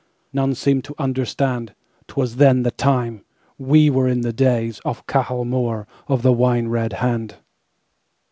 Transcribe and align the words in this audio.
None 0.33 0.55
seemed 0.55 0.83
to 0.85 0.95
understand'Twas 0.97 2.37
then 2.37 2.63
the 2.63 2.71
time, 2.71 3.23
We 3.59 3.87
were 3.91 4.07
in 4.07 4.21
the 4.21 4.33
days, 4.33 4.79
Of 4.83 5.05
Cahal 5.05 5.45
Mór 5.45 5.85
of 6.07 6.23
the 6.23 6.33
Wine 6.33 6.69
red 6.69 6.93
Hand. 6.93 7.35